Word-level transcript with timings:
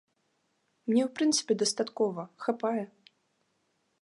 Мне 0.91 1.01
ў 1.03 1.09
прынцыпе 1.19 1.53
дастаткова, 1.65 2.21
хапае. 2.47 2.83